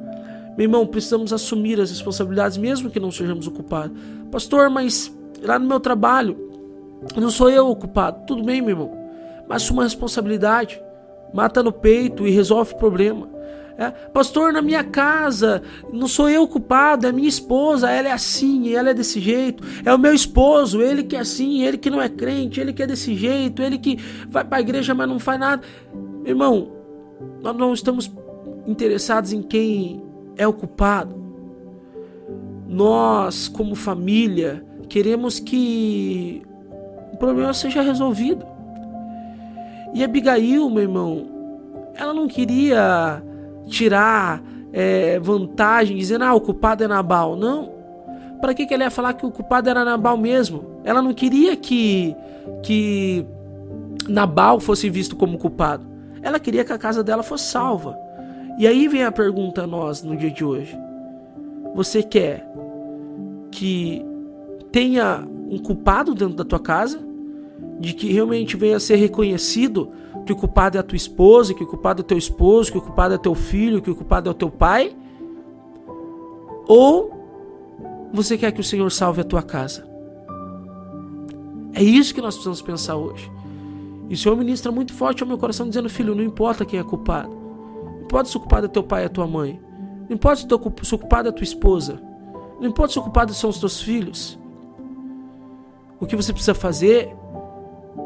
Meu 0.57 0.65
irmão, 0.65 0.87
precisamos 0.87 1.33
assumir 1.33 1.81
as 1.81 1.91
responsabilidades, 1.91 2.59
mesmo 2.59 2.91
que 2.91 3.01
não 3.01 3.11
sejamos 3.11 3.47
o 3.47 3.51
culpado. 3.51 3.95
Pastor, 4.31 4.69
mas 4.69 5.13
lá 5.43 5.59
no 5.59 5.67
meu 5.67 5.81
trabalho, 5.81 6.37
não 7.17 7.31
sou 7.31 7.49
eu 7.49 7.69
o 7.69 7.77
culpado. 7.77 8.27
Tudo 8.27 8.45
bem, 8.45 8.61
meu 8.61 8.71
irmão, 8.71 8.99
mas 9.49 9.63
assuma 9.63 9.83
a 9.83 9.85
responsabilidade. 9.85 10.81
Mata 11.33 11.63
no 11.63 11.73
peito 11.73 12.27
e 12.27 12.31
resolve 12.31 12.75
o 12.75 12.77
problema. 12.77 13.29
É, 13.77 13.91
pastor, 13.91 14.53
na 14.53 14.61
minha 14.61 14.85
casa, 14.85 15.63
não 15.93 16.07
sou 16.07 16.29
eu 16.29 16.47
culpado, 16.47 17.07
é 17.07 17.13
minha 17.13 17.29
esposa, 17.29 17.91
ela 17.91 18.09
é 18.09 18.13
assim, 18.13 18.75
ela 18.75 18.91
é 18.91 18.95
desse 18.95 19.19
jeito. 19.21 19.65
É 19.85 19.95
o 19.95 19.99
meu 19.99 20.13
esposo, 20.13 20.83
ele 20.83 21.03
que 21.03 21.17
é 21.17 21.21
assim, 21.21 21.63
ele 21.63 21.79
que 21.79 21.91
não 21.91 22.01
é 22.01 22.09
crente, 22.09 22.61
ele 22.61 22.73
que 22.73 22.83
é 22.83 22.87
desse 22.87 23.15
jeito, 23.15 23.63
ele 23.63 23.79
que 23.79 23.99
vai 24.29 24.45
para 24.45 24.59
a 24.59 24.61
igreja, 24.61 24.95
mas 24.95 25.09
não 25.09 25.19
faz 25.19 25.41
nada. 25.41 25.63
Irmão, 26.25 26.71
nós 27.43 27.57
não 27.57 27.73
estamos 27.73 28.13
interessados 28.67 29.33
em 29.33 29.43
quem 29.43 30.03
é 30.37 30.47
o 30.47 30.53
culpado. 30.53 31.21
Nós, 32.69 33.49
como 33.49 33.75
família, 33.75 34.65
queremos 34.89 35.41
que 35.41 36.43
o 37.13 37.17
problema 37.17 37.53
seja 37.53 37.83
resolvido. 37.83 38.47
E 39.95 40.03
Abigail, 40.03 40.71
meu 40.71 40.83
irmão, 40.83 41.27
ela 41.95 42.15
não 42.15 42.27
queria 42.27 43.23
tirar 43.67 44.43
é, 44.73 45.19
vantagem, 45.21 45.97
dizendo, 45.97 46.25
ah, 46.25 46.35
o 46.35 46.41
culpado 46.41 46.83
é 46.83 46.89
Nabal. 46.89 47.37
Não. 47.37 47.73
Para 48.41 48.55
que, 48.55 48.67
que 48.67 48.75
ela 48.75 48.85
ia 48.85 48.91
falar 48.91 49.13
que 49.13 49.25
o 49.25 49.31
culpado 49.31 49.69
era 49.69 49.85
Nabal 49.85 50.17
mesmo? 50.17 50.81
Ela 50.85 51.01
não 51.01 51.15
queria 51.15 51.55
que, 51.55 52.17
que 52.63 53.25
Nabal 54.09 54.59
fosse 54.59 54.91
visto 54.91 55.15
como 55.15 55.39
culpado. 55.39 55.87
Ela 56.23 56.41
queria 56.41 56.65
que 56.65 56.73
a 56.73 56.79
casa 56.79 57.05
dela 57.05 57.23
fosse 57.23 57.45
salva. 57.45 57.97
E 58.59 58.67
aí 58.67 58.89
vem 58.89 59.05
a 59.05 59.13
pergunta 59.13 59.63
a 59.63 59.67
nós 59.67 60.03
no 60.03 60.17
dia 60.17 60.31
de 60.31 60.45
hoje. 60.45 60.77
Você 61.75 62.03
quer 62.03 62.47
que 63.51 64.05
tenha 64.71 65.27
um 65.49 65.59
culpado 65.59 66.15
dentro 66.15 66.37
da 66.37 66.45
tua 66.45 66.61
casa? 66.61 67.01
De 67.79 67.93
que 67.93 68.13
realmente 68.13 68.57
venha 68.57 68.77
a 68.77 68.81
ser 68.81 68.97
reconhecido 68.97 69.91
que 70.25 70.33
o 70.33 70.37
culpado 70.37 70.77
é 70.77 70.81
a 70.81 70.83
tua 70.83 70.97
esposa, 70.97 71.55
que 71.55 71.65
o 71.65 71.67
culpado 71.67 72.01
é 72.01 72.05
teu 72.05 72.19
esposo, 72.19 72.71
que 72.71 72.79
o 72.79 72.83
culpado 72.83 73.15
é 73.15 73.19
teu 73.19 73.35
filho, 73.35 73.83
que 73.83 73.91
o 73.91 73.95
culpado 73.95 74.29
é 74.29 74.31
o 74.31 74.35
teu 74.35 74.51
pai? 74.51 74.97
Ou 76.69 77.11
você 78.13 78.39
quer 78.39 78.53
que 78.53 78.61
o 78.61 78.65
Senhor 78.65 78.91
salve 78.91 79.21
a 79.21 79.25
tua 79.25 79.43
casa? 79.43 79.87
É 81.75 81.83
isso 81.83 82.15
que 82.15 82.21
nós 82.21 82.35
precisamos 82.35 82.63
pensar 82.63 82.97
hoje. 82.97 83.31
E 84.09 84.15
o 84.15 84.17
Senhor 84.17 84.37
ministra 84.37 84.71
muito 84.71 84.93
forte 84.93 85.23
ao 85.23 85.29
meu 85.29 85.39
coração, 85.39 85.69
dizendo: 85.69 85.89
Filho, 85.89 86.15
não 86.15 86.23
importa 86.23 86.65
quem 86.65 86.79
é 86.79 86.85
culpado. 86.85 87.31
Não 87.31 88.03
importa 88.03 88.29
se 88.29 88.37
o 88.37 88.41
culpado 88.41 88.67
é 88.67 88.69
teu 88.69 88.83
pai 88.83 89.05
e 89.05 89.07
a 89.07 89.09
tua 89.09 89.27
mãe. 89.27 89.59
Não 90.09 90.15
importa 90.15 90.43
se, 90.43 90.95
o 90.95 90.99
culpado 90.99 91.29
é 91.29 91.33
tua 91.33 91.45
esposa. 91.45 92.01
Não 92.61 92.69
importa 92.69 92.93
se 92.93 92.99
o 92.99 93.03
culpado 93.03 93.33
são 93.33 93.49
os 93.49 93.59
teus 93.59 93.81
filhos. 93.81 94.39
O 95.99 96.07
que 96.07 96.15
você 96.15 96.33
precisa 96.33 96.55
fazer 96.55 97.17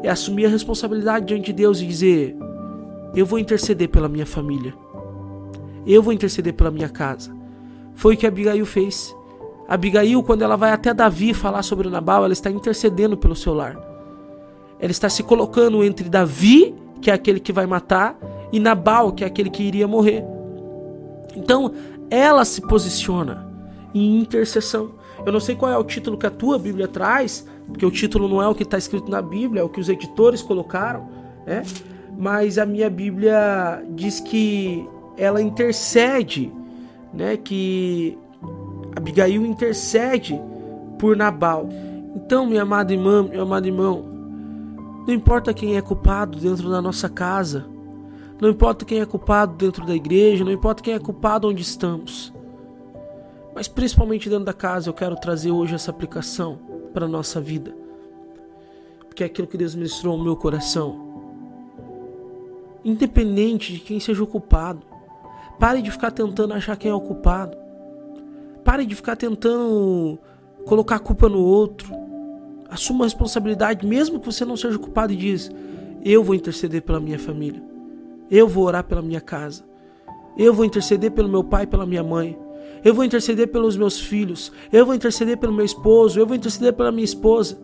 é 0.03 0.09
assumir 0.09 0.45
a 0.45 0.49
responsabilidade 0.49 1.25
diante 1.25 1.47
de 1.47 1.53
Deus 1.53 1.81
e 1.81 1.85
dizer: 1.85 2.35
Eu 3.15 3.25
vou 3.25 3.39
interceder 3.39 3.89
pela 3.89 4.07
minha 4.07 4.25
família. 4.25 4.73
Eu 5.85 6.03
vou 6.03 6.13
interceder 6.13 6.53
pela 6.53 6.71
minha 6.71 6.89
casa. 6.89 7.35
Foi 7.93 8.15
o 8.15 8.17
que 8.17 8.27
Abigail 8.27 8.65
fez. 8.65 9.15
Abigail, 9.67 10.21
quando 10.23 10.43
ela 10.43 10.55
vai 10.55 10.71
até 10.71 10.93
Davi 10.93 11.33
falar 11.33 11.63
sobre 11.63 11.89
Nabal, 11.89 12.23
ela 12.23 12.33
está 12.33 12.49
intercedendo 12.49 13.17
pelo 13.17 13.35
seu 13.35 13.53
lar. 13.53 13.75
Ela 14.79 14.91
está 14.91 15.09
se 15.09 15.23
colocando 15.23 15.83
entre 15.83 16.07
Davi, 16.09 16.75
que 17.01 17.09
é 17.09 17.13
aquele 17.13 17.39
que 17.39 17.51
vai 17.51 17.65
matar, 17.65 18.17
e 18.51 18.59
Nabal, 18.59 19.11
que 19.11 19.23
é 19.23 19.27
aquele 19.27 19.49
que 19.49 19.63
iria 19.63 19.87
morrer. 19.87 20.23
Então, 21.35 21.73
ela 22.09 22.45
se 22.45 22.61
posiciona 22.61 23.47
em 23.93 24.19
intercessão. 24.19 24.91
Eu 25.25 25.31
não 25.31 25.39
sei 25.39 25.55
qual 25.55 25.71
é 25.71 25.77
o 25.77 25.83
título 25.83 26.17
que 26.17 26.25
a 26.25 26.31
tua 26.31 26.57
Bíblia 26.57 26.87
traz, 26.87 27.45
porque 27.67 27.85
o 27.85 27.91
título 27.91 28.27
não 28.27 28.41
é 28.41 28.47
o 28.47 28.55
que 28.55 28.63
está 28.63 28.77
escrito 28.77 29.11
na 29.11 29.21
Bíblia, 29.21 29.61
é 29.61 29.63
o 29.63 29.69
que 29.69 29.79
os 29.79 29.89
editores 29.89 30.41
colocaram, 30.41 31.07
né? 31.45 31.63
Mas 32.17 32.57
a 32.57 32.65
minha 32.65 32.89
Bíblia 32.89 33.83
diz 33.89 34.19
que 34.19 34.87
ela 35.17 35.41
intercede, 35.41 36.51
né? 37.13 37.37
Que 37.37 38.17
Abigail 38.95 39.45
intercede 39.45 40.39
por 40.97 41.15
Nabal. 41.15 41.69
Então, 42.15 42.45
minha 42.45 42.63
amada 42.63 42.93
irmã, 42.93 43.23
meu 43.23 43.43
amado 43.43 43.67
irmão, 43.67 44.05
não 45.05 45.13
importa 45.13 45.53
quem 45.53 45.75
é 45.75 45.81
culpado 45.81 46.39
dentro 46.39 46.69
da 46.69 46.81
nossa 46.81 47.07
casa, 47.07 47.65
não 48.41 48.49
importa 48.49 48.85
quem 48.85 49.01
é 49.01 49.05
culpado 49.05 49.53
dentro 49.55 49.85
da 49.85 49.95
igreja, 49.95 50.43
não 50.43 50.51
importa 50.51 50.81
quem 50.81 50.93
é 50.93 50.99
culpado 50.99 51.47
onde 51.47 51.61
estamos. 51.61 52.33
Mas 53.53 53.67
principalmente 53.67 54.29
dentro 54.29 54.45
da 54.45 54.53
casa, 54.53 54.89
eu 54.89 54.93
quero 54.93 55.15
trazer 55.15 55.51
hoje 55.51 55.75
essa 55.75 55.91
aplicação 55.91 56.76
para 56.87 57.05
a 57.05 57.09
nossa 57.09 57.39
vida. 57.39 57.75
Porque 59.07 59.23
é 59.23 59.25
aquilo 59.25 59.47
que 59.47 59.57
Deus 59.57 59.75
ministrou 59.75 60.17
ao 60.17 60.23
meu 60.23 60.35
coração. 60.35 61.07
Independente 62.83 63.73
de 63.73 63.79
quem 63.79 63.99
seja 63.99 64.23
o 64.23 64.27
culpado, 64.27 64.81
pare 65.59 65.81
de 65.81 65.91
ficar 65.91 66.11
tentando 66.11 66.53
achar 66.53 66.77
quem 66.77 66.91
é 66.91 66.93
o 66.93 67.01
culpado. 67.01 67.57
Pare 68.63 68.85
de 68.85 68.95
ficar 68.95 69.15
tentando 69.15 70.19
colocar 70.65 70.95
a 70.97 70.99
culpa 70.99 71.27
no 71.27 71.39
outro. 71.39 71.93
Assuma 72.69 73.05
a 73.05 73.07
responsabilidade, 73.07 73.85
mesmo 73.85 74.19
que 74.19 74.25
você 74.25 74.43
não 74.43 74.57
seja 74.57 74.77
culpado, 74.77 75.13
e 75.13 75.15
diz: 75.15 75.49
Eu 76.03 76.23
vou 76.23 76.35
interceder 76.35 76.81
pela 76.81 76.99
minha 76.99 77.17
família. 77.17 77.63
Eu 78.29 78.47
vou 78.47 78.65
orar 78.65 78.83
pela 78.83 79.01
minha 79.01 79.21
casa. 79.21 79.63
Eu 80.37 80.53
vou 80.53 80.65
interceder 80.65 81.11
pelo 81.11 81.29
meu 81.29 81.43
pai 81.43 81.63
e 81.63 81.67
pela 81.67 81.85
minha 81.85 82.03
mãe. 82.03 82.37
Eu 82.83 82.93
vou 82.93 83.03
interceder 83.03 83.47
pelos 83.47 83.75
meus 83.75 83.99
filhos. 83.99 84.51
Eu 84.71 84.85
vou 84.85 84.95
interceder 84.95 85.37
pelo 85.37 85.53
meu 85.53 85.65
esposo. 85.65 86.19
Eu 86.19 86.25
vou 86.25 86.35
interceder 86.35 86.73
pela 86.73 86.91
minha 86.91 87.05
esposa. 87.05 87.57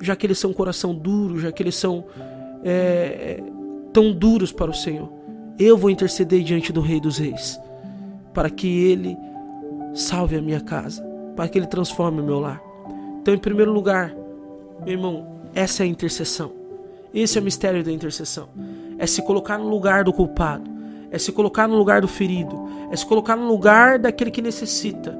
Já 0.00 0.14
que 0.14 0.26
eles 0.26 0.38
são 0.38 0.52
coração 0.52 0.94
duro, 0.94 1.38
já 1.38 1.50
que 1.50 1.62
eles 1.62 1.74
são 1.74 2.04
é, 2.64 3.42
tão 3.92 4.12
duros 4.12 4.52
para 4.52 4.70
o 4.70 4.74
Senhor. 4.74 5.10
Eu 5.58 5.76
vou 5.76 5.90
interceder 5.90 6.42
diante 6.42 6.72
do 6.72 6.80
Rei 6.80 7.00
dos 7.00 7.18
Reis. 7.18 7.58
Para 8.32 8.50
que 8.50 8.66
Ele 8.66 9.16
salve 9.94 10.36
a 10.36 10.42
minha 10.42 10.60
casa. 10.60 11.02
Para 11.34 11.48
que 11.48 11.58
Ele 11.58 11.66
transforme 11.66 12.20
o 12.20 12.24
meu 12.24 12.38
lar. 12.38 12.62
Então, 13.20 13.34
em 13.34 13.38
primeiro 13.38 13.72
lugar, 13.72 14.14
meu 14.84 14.92
irmão, 14.92 15.40
essa 15.54 15.82
é 15.82 15.86
a 15.86 15.88
intercessão. 15.88 16.52
Esse 17.12 17.38
é 17.38 17.40
o 17.40 17.44
mistério 17.44 17.82
da 17.82 17.90
intercessão 17.90 18.48
é 18.98 19.06
se 19.06 19.22
colocar 19.22 19.58
no 19.58 19.68
lugar 19.68 20.04
do 20.04 20.12
culpado, 20.12 20.70
é 21.10 21.18
se 21.18 21.32
colocar 21.32 21.68
no 21.68 21.76
lugar 21.76 22.00
do 22.00 22.08
ferido, 22.08 22.68
é 22.90 22.96
se 22.96 23.06
colocar 23.06 23.36
no 23.36 23.46
lugar 23.46 23.98
daquele 23.98 24.30
que 24.30 24.42
necessita 24.42 25.16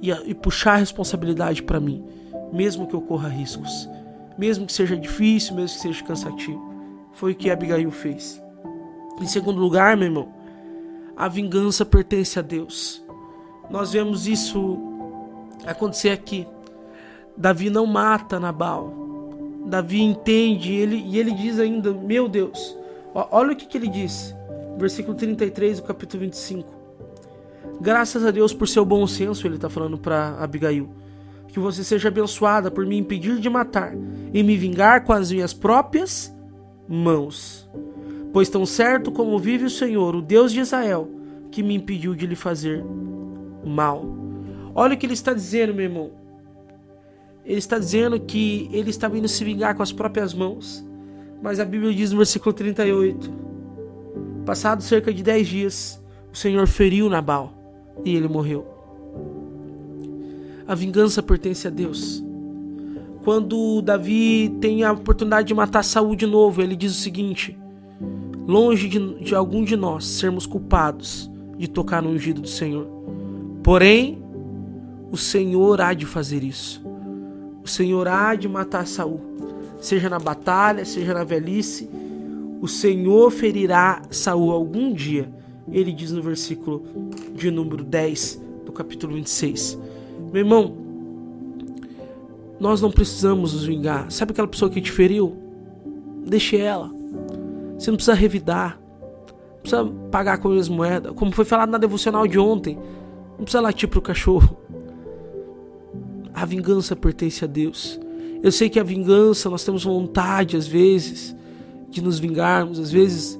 e, 0.00 0.10
e 0.10 0.34
puxar 0.34 0.74
a 0.74 0.78
responsabilidade 0.78 1.62
para 1.62 1.80
mim, 1.80 2.04
mesmo 2.52 2.86
que 2.86 2.96
ocorra 2.96 3.28
riscos, 3.28 3.88
mesmo 4.36 4.66
que 4.66 4.72
seja 4.72 4.96
difícil, 4.96 5.54
mesmo 5.54 5.76
que 5.76 5.82
seja 5.82 6.04
cansativo. 6.04 6.72
Foi 7.12 7.32
o 7.32 7.34
que 7.34 7.50
Abigail 7.50 7.90
fez. 7.90 8.42
Em 9.20 9.26
segundo 9.26 9.60
lugar, 9.60 9.96
meu 9.96 10.06
irmão, 10.06 10.28
a 11.16 11.28
vingança 11.28 11.84
pertence 11.84 12.38
a 12.38 12.42
Deus. 12.42 13.02
Nós 13.70 13.92
vemos 13.92 14.26
isso 14.26 14.78
acontecer 15.66 16.10
aqui. 16.10 16.46
Davi 17.36 17.70
não 17.70 17.86
mata 17.86 18.40
Nabal, 18.40 18.92
Davi 19.66 20.02
entende 20.02 20.72
ele, 20.72 20.96
e 21.06 21.18
ele 21.18 21.32
diz 21.32 21.58
ainda: 21.58 21.92
Meu 21.92 22.28
Deus, 22.28 22.76
olha 23.14 23.52
o 23.52 23.56
que, 23.56 23.66
que 23.66 23.78
ele 23.78 23.88
diz, 23.88 24.34
versículo 24.82 25.16
33 25.16 25.80
do 25.80 25.86
capítulo 25.86 26.24
25. 26.24 26.68
Graças 27.80 28.24
a 28.26 28.30
Deus 28.30 28.52
por 28.52 28.68
seu 28.68 28.84
bom 28.84 29.06
senso, 29.06 29.46
ele 29.46 29.54
está 29.54 29.70
falando 29.70 29.96
para 29.96 30.36
Abigail. 30.40 30.90
Que 31.48 31.58
você 31.58 31.84
seja 31.84 32.08
abençoada 32.08 32.70
por 32.70 32.84
me 32.84 32.96
impedir 32.96 33.38
de 33.38 33.48
matar 33.48 33.94
e 34.32 34.42
me 34.42 34.56
vingar 34.56 35.04
com 35.04 35.12
as 35.12 35.30
minhas 35.30 35.54
próprias 35.54 36.34
mãos. 36.88 37.68
Pois 38.32 38.48
tão 38.48 38.66
certo 38.66 39.12
como 39.12 39.38
vive 39.38 39.66
o 39.66 39.70
Senhor, 39.70 40.16
o 40.16 40.22
Deus 40.22 40.52
de 40.52 40.60
Israel, 40.60 41.08
que 41.50 41.62
me 41.62 41.74
impediu 41.74 42.14
de 42.14 42.26
lhe 42.26 42.34
fazer 42.34 42.84
mal. 43.64 44.04
Olha 44.74 44.94
o 44.94 44.96
que 44.96 45.06
ele 45.06 45.12
está 45.12 45.32
dizendo, 45.32 45.74
meu 45.74 45.84
irmão. 45.84 46.10
Ele 47.44 47.58
está 47.58 47.78
dizendo 47.78 48.18
que 48.18 48.68
ele 48.72 48.90
está 48.90 49.06
vindo 49.06 49.28
se 49.28 49.44
vingar 49.44 49.76
com 49.76 49.82
as 49.82 49.92
próprias 49.92 50.32
mãos. 50.34 50.84
Mas 51.42 51.60
a 51.60 51.64
Bíblia 51.64 51.94
diz 51.94 52.10
no 52.10 52.16
versículo 52.18 52.52
38: 52.52 53.51
Passado 54.44 54.82
cerca 54.82 55.12
de 55.12 55.22
dez 55.22 55.46
dias, 55.46 56.02
o 56.32 56.36
Senhor 56.36 56.66
feriu 56.66 57.08
Nabal 57.08 57.52
e 58.04 58.14
ele 58.14 58.28
morreu. 58.28 58.66
A 60.66 60.74
vingança 60.74 61.22
pertence 61.22 61.66
a 61.66 61.70
Deus. 61.70 62.22
Quando 63.24 63.80
Davi 63.82 64.54
tem 64.60 64.82
a 64.84 64.92
oportunidade 64.92 65.48
de 65.48 65.54
matar 65.54 65.84
Saul 65.84 66.16
de 66.16 66.26
novo, 66.26 66.60
ele 66.60 66.74
diz 66.74 66.92
o 66.92 67.00
seguinte: 67.00 67.56
Longe 68.46 68.88
de, 68.88 69.24
de 69.24 69.34
algum 69.34 69.62
de 69.64 69.76
nós 69.76 70.06
sermos 70.06 70.46
culpados 70.46 71.30
de 71.56 71.68
tocar 71.68 72.02
no 72.02 72.10
ungido 72.10 72.40
do 72.40 72.48
Senhor. 72.48 72.86
Porém, 73.62 74.22
o 75.10 75.16
Senhor 75.16 75.80
há 75.80 75.94
de 75.94 76.06
fazer 76.06 76.42
isso 76.42 76.82
o 77.62 77.68
Senhor 77.68 78.08
há 78.08 78.34
de 78.34 78.48
matar 78.48 78.86
Saul, 78.86 79.20
seja 79.80 80.08
na 80.10 80.18
batalha, 80.18 80.84
seja 80.84 81.14
na 81.14 81.22
velhice, 81.22 81.88
o 82.62 82.68
Senhor 82.68 83.28
ferirá 83.32 84.02
Saul 84.08 84.52
algum 84.52 84.94
dia. 84.94 85.28
Ele 85.68 85.92
diz 85.92 86.12
no 86.12 86.22
versículo 86.22 86.84
de 87.34 87.50
número 87.50 87.82
10 87.82 88.40
do 88.64 88.70
capítulo 88.70 89.14
26. 89.14 89.76
Meu 90.32 90.42
irmão, 90.42 90.72
nós 92.60 92.80
não 92.80 92.92
precisamos 92.92 93.52
nos 93.52 93.64
vingar. 93.64 94.08
Sabe 94.12 94.30
aquela 94.30 94.46
pessoa 94.46 94.70
que 94.70 94.80
te 94.80 94.92
feriu? 94.92 95.36
Deixe 96.24 96.56
ela. 96.56 96.88
Você 97.76 97.90
não 97.90 97.96
precisa 97.96 98.14
revidar. 98.14 98.80
Não 98.80 99.60
precisa 99.60 99.84
pagar 100.12 100.38
com 100.38 100.52
as 100.52 100.68
moedas. 100.68 101.12
Como 101.16 101.32
foi 101.32 101.44
falado 101.44 101.70
na 101.70 101.78
devocional 101.78 102.28
de 102.28 102.38
ontem. 102.38 102.78
Não 103.36 103.42
precisa 103.42 103.60
latir 103.60 103.88
pro 103.88 104.00
cachorro. 104.00 104.56
A 106.32 106.44
vingança 106.44 106.94
pertence 106.94 107.44
a 107.44 107.48
Deus. 107.48 107.98
Eu 108.40 108.52
sei 108.52 108.70
que 108.70 108.78
a 108.78 108.84
vingança, 108.84 109.50
nós 109.50 109.64
temos 109.64 109.82
vontade 109.82 110.56
às 110.56 110.68
vezes 110.68 111.34
de 111.92 112.02
nos 112.02 112.18
vingarmos, 112.18 112.78
às 112.78 112.90
vezes 112.90 113.38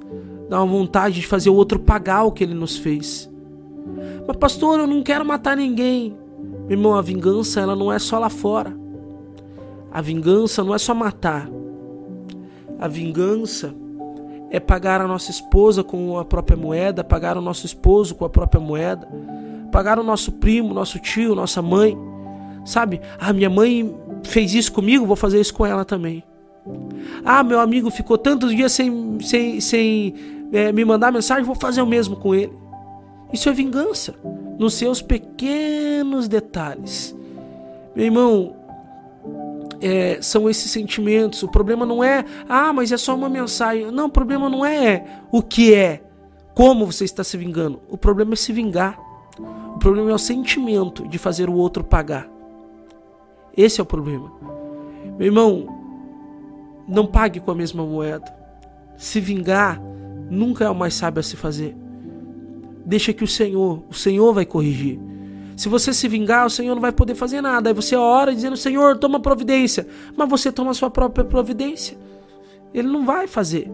dá 0.49 0.63
uma 0.63 0.71
vontade 0.71 1.21
de 1.21 1.27
fazer 1.27 1.51
o 1.51 1.55
outro 1.55 1.79
pagar 1.79 2.25
o 2.25 2.33
que 2.33 2.45
ele 2.45 2.55
nos 2.55 2.77
fez. 2.77 3.31
Mas 4.27 4.37
pastor, 4.37 4.81
eu 4.81 4.87
não 4.87 5.03
quero 5.03 5.25
matar 5.25 5.57
ninguém. 5.57 6.17
Meu 6.67 6.73
irmão, 6.73 6.95
a 6.95 7.03
vingança 7.03 7.61
ela 7.61 7.75
não 7.75 7.93
é 7.93 7.99
só 7.99 8.19
lá 8.19 8.29
fora. 8.29 8.77
A 9.91 10.01
vingança 10.01 10.63
não 10.63 10.75
é 10.75 10.79
só 10.79 10.95
matar. 10.95 11.49
A 12.79 12.89
vingança 12.89 13.75
é 14.51 14.61
pagar 14.61 15.01
a 15.01 15.09
nossa 15.09 15.31
esposa 15.31 15.83
com 15.83 16.19
a 16.19 16.25
própria 16.25 16.57
moeda, 16.57 17.03
pagar 17.03 17.37
o 17.37 17.41
nosso 17.41 17.65
esposo 17.67 18.15
com 18.15 18.25
a 18.25 18.31
própria 18.31 18.61
moeda, 18.61 19.09
pagar 19.71 19.99
o 19.99 20.03
nosso 20.03 20.33
primo, 20.33 20.75
nosso 20.75 20.99
tio, 20.99 21.35
nossa 21.35 21.63
mãe. 21.63 21.97
Sabe? 22.65 23.01
Ah, 23.19 23.33
minha 23.33 23.51
mãe 23.51 23.95
fez 24.23 24.55
isso 24.55 24.73
comigo, 24.73 25.07
vou 25.07 25.17
fazer 25.17 25.41
isso 25.41 25.55
com 25.55 25.67
ela 25.67 25.85
também. 25.85 26.23
Ah, 27.25 27.43
meu 27.43 27.61
amigo 27.61 27.91
ficou 27.91 28.17
tantos 28.17 28.55
dias 28.55 28.73
sem, 28.73 29.19
sem, 29.21 29.61
sem 29.61 30.15
é, 30.53 30.73
me 30.73 30.85
mandar 30.85 31.13
mensagem, 31.13 31.45
vou 31.45 31.55
fazer 31.55 31.83
o 31.83 31.87
mesmo 31.87 32.17
com 32.17 32.35
ele. 32.35 32.53
Isso 33.33 33.49
é 33.49 33.53
vingança, 33.53 34.15
nos 34.59 34.75
seus 34.75 35.01
pequenos 35.01 36.29
detalhes. 36.29 37.17
Meu 37.97 38.05
irmão, 38.05 38.57
é, 39.81 40.19
são 40.21 40.49
esses 40.49 40.71
sentimentos. 40.71 41.43
O 41.43 41.49
problema 41.49 41.85
não 41.85 42.05
é, 42.05 42.25
ah, 42.49 42.73
mas 42.73 42.93
é 42.93 42.97
só 42.97 43.15
uma 43.15 43.29
mensagem. 43.29 43.91
Não, 43.91 44.07
o 44.07 44.11
problema 44.11 44.49
não 44.49 44.65
é 44.65 45.23
o 45.31 45.43
que 45.43 45.75
é, 45.75 46.03
como 46.55 46.87
você 46.87 47.05
está 47.05 47.25
se 47.25 47.37
vingando. 47.37 47.81
O 47.89 47.97
problema 47.97 48.35
é 48.35 48.37
se 48.37 48.53
vingar. 48.53 48.99
O 49.75 49.79
problema 49.79 50.11
é 50.11 50.15
o 50.15 50.19
sentimento 50.19 51.09
de 51.09 51.19
fazer 51.19 51.49
o 51.49 51.55
outro 51.55 51.83
pagar. 51.83 52.29
Esse 53.57 53.81
é 53.81 53.83
o 53.83 53.87
problema. 53.87 54.31
Meu 55.19 55.27
irmão, 55.27 55.82
não 56.93 57.07
pague 57.07 57.41
com 57.41 57.51
a 57.51 57.55
mesma 57.55 57.85
moeda. 57.85 58.33
Se 58.97 59.19
vingar 59.19 59.81
nunca 60.31 60.65
é 60.65 60.71
o 60.71 60.75
mais 60.75 60.95
sábio 60.95 61.21
a 61.21 61.23
se 61.23 61.37
fazer. 61.37 61.75
Deixa 62.85 63.13
que 63.13 63.25
o 63.25 63.29
Senhor, 63.29 63.83
o 63.89 63.95
Senhor 63.95 64.33
vai 64.33 64.45
corrigir. 64.45 64.99
Se 65.57 65.69
você 65.69 65.93
se 65.93 66.09
vingar, 66.09 66.47
o 66.47 66.51
Senhor 66.51 66.75
não 66.75 66.83
vai 66.83 66.93
poder 66.93 67.15
fazer 67.15 67.41
nada. 67.41 67.71
Aí 67.71 67.75
você 67.75 67.95
ora 67.95 68.35
dizendo: 68.35 68.57
Senhor, 68.57 68.99
toma 68.99 69.21
providência. 69.21 69.87
Mas 70.17 70.29
você 70.29 70.51
toma 70.51 70.71
a 70.71 70.75
sua 70.75 70.91
própria 70.91 71.25
providência. 71.25 71.97
Ele 72.75 72.89
não 72.89 73.05
vai 73.05 73.27
fazer. 73.27 73.71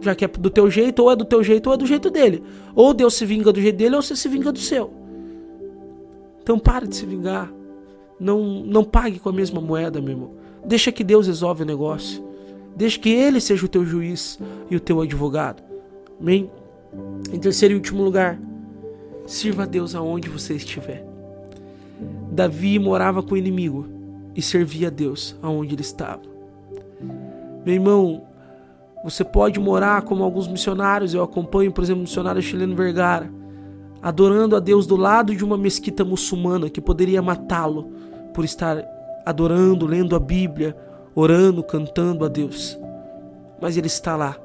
Já 0.00 0.14
que 0.14 0.24
é 0.24 0.28
do 0.28 0.50
teu 0.50 0.70
jeito, 0.70 1.02
ou 1.02 1.10
é 1.10 1.16
do 1.16 1.24
teu 1.24 1.42
jeito, 1.42 1.66
ou 1.66 1.74
é 1.74 1.76
do 1.76 1.86
jeito 1.86 2.10
dele. 2.10 2.42
Ou 2.74 2.94
Deus 2.94 3.14
se 3.14 3.26
vinga 3.26 3.52
do 3.52 3.60
jeito 3.60 3.76
dele, 3.76 3.96
ou 3.96 4.02
você 4.02 4.14
se 4.14 4.28
vinga 4.28 4.52
do 4.52 4.58
seu. 4.58 4.92
Então 6.42 6.58
pare 6.58 6.86
de 6.86 6.94
se 6.94 7.04
vingar. 7.04 7.52
Não, 8.20 8.62
não 8.64 8.84
pague 8.84 9.18
com 9.18 9.28
a 9.28 9.32
mesma 9.32 9.60
moeda, 9.60 10.00
meu 10.00 10.10
irmão. 10.10 10.30
Deixa 10.64 10.92
que 10.92 11.02
Deus 11.02 11.26
resolve 11.26 11.62
o 11.62 11.66
negócio. 11.66 12.27
Deixa 12.78 12.96
que 12.96 13.10
Ele 13.10 13.40
seja 13.40 13.66
o 13.66 13.68
teu 13.68 13.84
juiz 13.84 14.38
e 14.70 14.76
o 14.76 14.80
teu 14.80 15.00
advogado. 15.00 15.60
Amém? 16.20 16.48
Em 17.32 17.38
terceiro 17.40 17.74
e 17.74 17.76
último 17.76 18.04
lugar, 18.04 18.38
sirva 19.26 19.64
a 19.64 19.66
Deus 19.66 19.96
aonde 19.96 20.28
você 20.28 20.54
estiver. 20.54 21.04
Davi 22.30 22.78
morava 22.78 23.20
com 23.20 23.34
o 23.34 23.36
inimigo 23.36 23.84
e 24.32 24.40
servia 24.40 24.86
a 24.86 24.90
Deus 24.92 25.36
aonde 25.42 25.74
ele 25.74 25.82
estava. 25.82 26.22
Meu 27.66 27.74
irmão, 27.74 28.22
você 29.02 29.24
pode 29.24 29.58
morar 29.58 30.02
como 30.02 30.22
alguns 30.22 30.46
missionários, 30.46 31.12
eu 31.12 31.22
acompanho, 31.24 31.72
por 31.72 31.82
exemplo, 31.82 32.02
o 32.02 32.04
missionário 32.04 32.40
chileno 32.40 32.76
Vergara, 32.76 33.28
adorando 34.00 34.54
a 34.54 34.60
Deus 34.60 34.86
do 34.86 34.94
lado 34.94 35.34
de 35.34 35.44
uma 35.44 35.58
mesquita 35.58 36.04
muçulmana 36.04 36.70
que 36.70 36.80
poderia 36.80 37.20
matá-lo 37.20 37.90
por 38.32 38.44
estar 38.44 38.84
adorando, 39.26 39.84
lendo 39.84 40.14
a 40.14 40.20
Bíblia, 40.20 40.76
orando, 41.20 41.64
cantando 41.64 42.24
a 42.24 42.28
Deus. 42.28 42.78
Mas 43.60 43.76
ele 43.76 43.88
está 43.88 44.14
lá. 44.14 44.36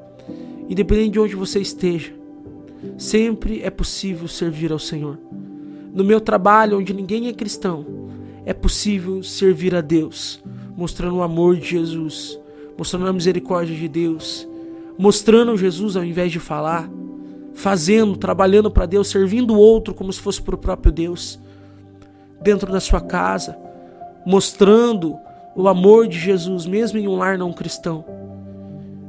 Independente 0.67 1.11
de 1.11 1.19
onde 1.19 1.35
você 1.35 1.59
esteja, 1.59 2.11
sempre 2.97 3.61
é 3.61 3.69
possível 3.69 4.27
servir 4.27 4.71
ao 4.71 4.79
Senhor. 4.79 5.19
No 5.93 6.03
meu 6.03 6.19
trabalho, 6.19 6.79
onde 6.79 6.91
ninguém 6.91 7.27
é 7.27 7.33
cristão, 7.33 7.85
é 8.43 8.53
possível 8.53 9.21
servir 9.21 9.75
a 9.75 9.81
Deus, 9.81 10.43
mostrando 10.75 11.17
o 11.17 11.21
amor 11.21 11.57
de 11.57 11.67
Jesus, 11.67 12.39
mostrando 12.75 13.07
a 13.07 13.13
misericórdia 13.13 13.75
de 13.75 13.87
Deus, 13.87 14.47
mostrando 14.97 15.55
Jesus 15.55 15.95
ao 15.95 16.03
invés 16.03 16.31
de 16.31 16.39
falar, 16.39 16.89
fazendo, 17.53 18.17
trabalhando 18.17 18.71
para 18.71 18.87
Deus, 18.87 19.09
servindo 19.09 19.53
o 19.53 19.59
outro 19.59 19.93
como 19.93 20.11
se 20.11 20.19
fosse 20.19 20.41
para 20.41 20.55
o 20.55 20.57
próprio 20.57 20.91
Deus, 20.91 21.39
dentro 22.41 22.71
da 22.71 22.79
sua 22.79 22.99
casa, 22.99 23.55
mostrando 24.25 25.15
o 25.55 25.67
amor 25.67 26.07
de 26.07 26.19
Jesus, 26.19 26.65
mesmo 26.65 26.97
em 26.97 27.07
um 27.07 27.15
lar 27.15 27.37
não 27.37 27.53
cristão. 27.53 28.05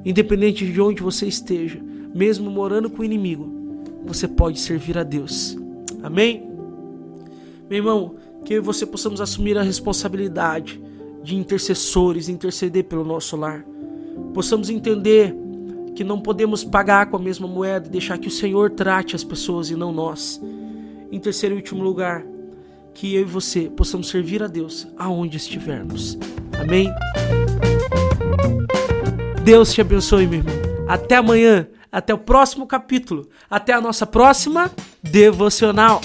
Independente 0.04 0.70
de 0.70 0.80
onde 0.80 1.02
você 1.02 1.26
esteja, 1.26 1.80
mesmo 2.14 2.50
morando 2.50 2.90
com 2.90 3.02
o 3.02 3.04
inimigo, 3.04 3.50
você 4.04 4.28
pode 4.28 4.61
servir 4.61 4.98
a 4.98 5.02
Deus. 5.02 5.57
Amém? 6.02 6.46
Meu 7.68 7.78
irmão, 7.78 8.14
que 8.44 8.52
eu 8.52 8.59
e 8.59 8.61
você 8.61 8.85
possamos 8.85 9.20
assumir 9.20 9.57
a 9.57 9.62
responsabilidade 9.62 10.80
de 11.22 11.35
intercessores, 11.35 12.28
interceder 12.28 12.85
pelo 12.85 13.04
nosso 13.04 13.37
lar. 13.37 13.64
Possamos 14.35 14.68
entender 14.68 15.35
que 15.94 16.04
não 16.04 16.20
podemos 16.20 16.62
pagar 16.62 17.07
com 17.07 17.16
a 17.16 17.20
mesma 17.20 17.48
moeda 17.48 17.87
e 17.87 17.90
deixar 17.90 18.18
que 18.18 18.28
o 18.28 18.30
Senhor 18.30 18.70
trate 18.70 19.16
as 19.16 19.24
pessoas 19.24 19.70
e 19.70 19.74
não 19.74 19.92
nós. 19.92 20.42
Em 21.11 21.18
terceiro 21.18 21.54
e 21.54 21.59
último 21.59 21.83
lugar, 21.83 22.26
que 22.92 23.14
eu 23.14 23.22
e 23.22 23.24
você 23.24 23.70
possamos 23.70 24.09
servir 24.09 24.42
a 24.42 24.46
Deus 24.46 24.87
aonde 24.96 25.37
estivermos. 25.37 26.18
Amém? 26.64 26.92
Deus 29.42 29.72
te 29.72 29.81
abençoe, 29.81 30.27
meu 30.27 30.38
irmão. 30.38 30.55
Até 30.88 31.16
amanhã, 31.16 31.68
até 31.92 32.14
o 32.14 32.18
próximo 32.18 32.66
capítulo, 32.66 33.29
até 33.48 33.74
a 33.74 33.81
nossa 33.81 34.07
próxima 34.07 34.70
devocional. 35.03 36.00